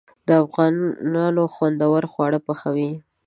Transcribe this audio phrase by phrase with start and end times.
[0.43, 2.89] افغانان خوندور خواړه پخوي.